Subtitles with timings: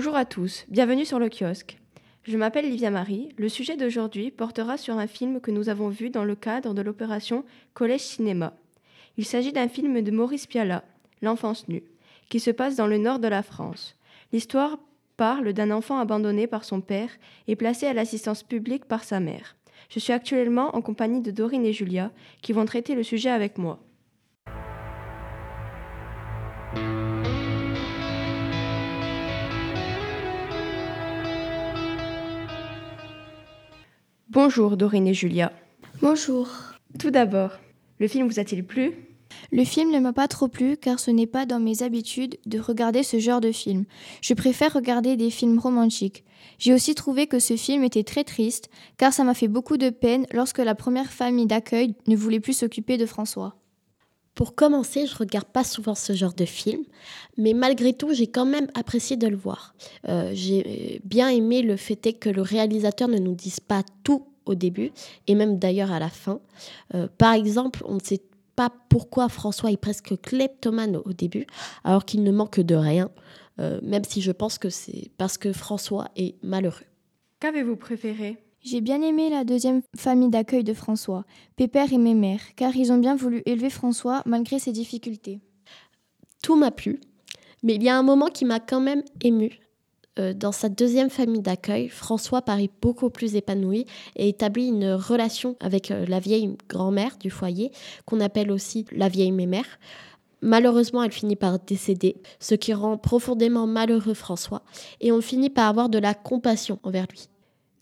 [0.00, 1.78] Bonjour à tous, bienvenue sur le kiosque.
[2.22, 3.28] Je m'appelle Livia Marie.
[3.36, 6.80] Le sujet d'aujourd'hui portera sur un film que nous avons vu dans le cadre de
[6.80, 7.44] l'opération
[7.74, 8.54] Collège Cinéma.
[9.18, 10.84] Il s'agit d'un film de Maurice Pialat,
[11.20, 11.82] L'enfance nue,
[12.30, 13.94] qui se passe dans le nord de la France.
[14.32, 14.78] L'histoire
[15.18, 17.10] parle d'un enfant abandonné par son père
[17.46, 19.54] et placé à l'assistance publique par sa mère.
[19.90, 23.58] Je suis actuellement en compagnie de Dorine et Julia qui vont traiter le sujet avec
[23.58, 23.78] moi.
[34.32, 35.50] Bonjour Dorine et Julia.
[36.00, 36.48] Bonjour.
[37.00, 37.50] Tout d'abord,
[37.98, 38.92] le film vous a-t-il plu?
[39.50, 42.60] Le film ne m'a pas trop plu car ce n'est pas dans mes habitudes de
[42.60, 43.86] regarder ce genre de film.
[44.22, 46.22] Je préfère regarder des films romantiques.
[46.60, 49.90] J'ai aussi trouvé que ce film était très triste car ça m'a fait beaucoup de
[49.90, 53.59] peine lorsque la première famille d'accueil ne voulait plus s'occuper de François.
[54.40, 56.82] Pour commencer, je regarde pas souvent ce genre de film,
[57.36, 59.74] mais malgré tout, j'ai quand même apprécié de le voir.
[60.08, 64.54] Euh, j'ai bien aimé le fait que le réalisateur ne nous dise pas tout au
[64.54, 64.92] début,
[65.26, 66.40] et même d'ailleurs à la fin.
[66.94, 68.22] Euh, par exemple, on ne sait
[68.56, 71.46] pas pourquoi François est presque kleptomane au début,
[71.84, 73.10] alors qu'il ne manque de rien,
[73.58, 76.86] euh, même si je pense que c'est parce que François est malheureux.
[77.40, 78.38] Qu'avez-vous préféré?
[78.62, 81.24] J'ai bien aimé la deuxième famille d'accueil de François,
[81.56, 85.40] Pépère et Mémère, car ils ont bien voulu élever François malgré ses difficultés.
[86.42, 87.00] Tout m'a plu,
[87.62, 89.58] mais il y a un moment qui m'a quand même ému.
[90.18, 93.86] Euh, dans sa deuxième famille d'accueil, François paraît beaucoup plus épanoui
[94.16, 97.72] et établit une relation avec euh, la vieille grand-mère du foyer,
[98.04, 99.78] qu'on appelle aussi la vieille mémère.
[100.42, 104.62] Malheureusement, elle finit par décéder, ce qui rend profondément malheureux François,
[105.00, 107.29] et on finit par avoir de la compassion envers lui.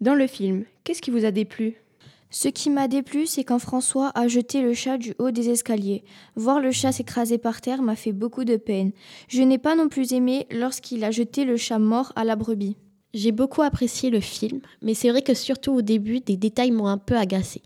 [0.00, 1.82] Dans le film, qu'est-ce qui vous a déplu?
[2.30, 6.04] Ce qui m'a déplu, c'est quand François a jeté le chat du haut des escaliers.
[6.36, 8.92] Voir le chat s'écraser par terre m'a fait beaucoup de peine.
[9.26, 12.76] Je n'ai pas non plus aimé lorsqu'il a jeté le chat mort à la brebis.
[13.12, 16.86] J'ai beaucoup apprécié le film, mais c'est vrai que surtout au début, des détails m'ont
[16.86, 17.62] un peu agacé.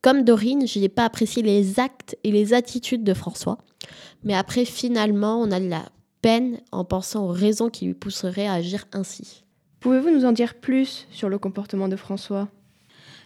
[0.00, 3.58] Comme Dorine, je n'ai pas apprécié les actes et les attitudes de François.
[4.24, 5.84] Mais après, finalement, on a de la
[6.22, 9.44] peine en pensant aux raisons qui lui pousseraient à agir ainsi.
[9.82, 12.48] Pouvez-vous nous en dire plus sur le comportement de François?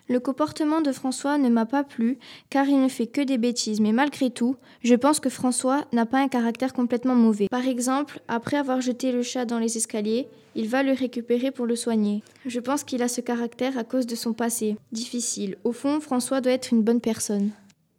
[0.08, 2.18] Le comportement de François ne m'a pas plu
[2.48, 6.06] car il ne fait que des bêtises, mais malgré tout, je pense que François n'a
[6.06, 7.48] pas un caractère complètement mauvais.
[7.50, 11.66] Par exemple, après avoir jeté le chat dans les escaliers, il va le récupérer pour
[11.66, 12.22] le soigner.
[12.46, 14.78] Je pense qu'il a ce caractère à cause de son passé.
[14.92, 15.58] Difficile.
[15.62, 17.50] Au fond, François doit être une bonne personne.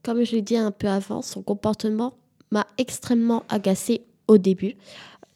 [0.01, 2.15] Comme je l'ai dit un peu avant, son comportement
[2.49, 4.73] m'a extrêmement agacé au début.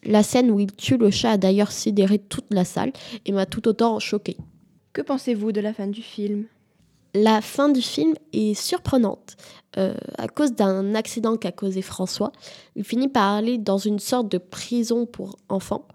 [0.03, 2.91] La scène où il tue le chat a d'ailleurs sidéré toute la salle
[3.25, 4.37] et m'a tout autant choqué.
[4.93, 6.45] Que pensez-vous de la fin du film?
[7.13, 9.35] La fin du film est surprenante.
[9.77, 12.31] Euh, à cause d'un accident qu'a causé François,
[12.75, 15.87] il finit par aller dans une sorte de prison pour enfants.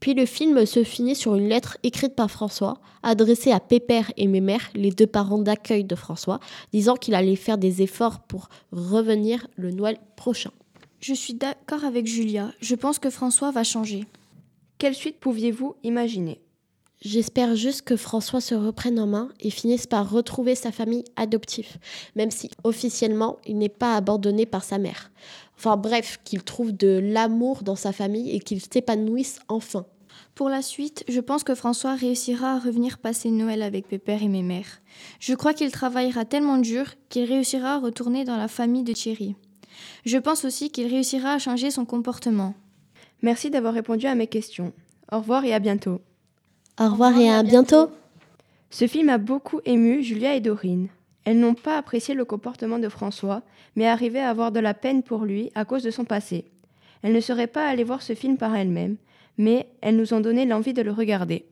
[0.00, 4.26] Puis le film se finit sur une lettre écrite par François, adressée à Pépère et
[4.26, 6.40] Mémère, les deux parents d'accueil de François,
[6.72, 10.50] disant qu'il allait faire des efforts pour revenir le Noël prochain.
[11.00, 12.52] Je suis d'accord avec Julia.
[12.60, 14.04] Je pense que François va changer.
[14.76, 16.42] Quelle suite pouviez-vous imaginer?
[17.00, 21.78] J'espère juste que François se reprenne en main et finisse par retrouver sa famille adoptive,
[22.16, 25.10] même si officiellement il n'est pas abandonné par sa mère.
[25.56, 29.86] Enfin bref, qu'il trouve de l'amour dans sa famille et qu'il s'épanouisse enfin.
[30.34, 34.28] Pour la suite, je pense que François réussira à revenir passer Noël avec Pépère et
[34.28, 34.82] mes mères.
[35.18, 39.34] Je crois qu'il travaillera tellement dur qu'il réussira à retourner dans la famille de Thierry.
[40.04, 42.54] Je pense aussi qu'il réussira à changer son comportement.
[43.22, 44.72] Merci d'avoir répondu à mes questions.
[45.12, 46.00] Au revoir et à bientôt.
[46.78, 47.90] Au revoir et à bientôt.
[48.70, 50.88] Ce film a beaucoup ému Julia et Dorine.
[51.24, 53.42] Elles n'ont pas apprécié le comportement de François,
[53.76, 56.46] mais arrivaient à avoir de la peine pour lui à cause de son passé.
[57.02, 58.96] Elles ne seraient pas allées voir ce film par elles-mêmes,
[59.36, 61.46] mais elles nous ont donné l'envie de le regarder.